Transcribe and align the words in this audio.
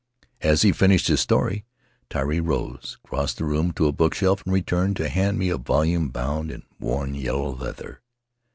As 0.41 0.63
he 0.63 0.71
finished 0.71 1.09
his 1.09 1.19
story 1.19 1.63
Tari 2.09 2.39
rose, 2.39 2.97
crossed 3.03 3.37
the 3.37 3.45
room 3.45 3.71
to 3.73 3.85
a 3.85 3.91
bookshelf, 3.91 4.41
and 4.45 4.51
returned 4.51 4.95
to 4.95 5.09
hand 5.09 5.37
me 5.37 5.49
a 5.49 5.57
volume 5.57 6.09
bound 6.09 6.49
in 6.49 6.63
worn 6.79 7.13
yellow 7.13 7.51
leather. 7.55 8.01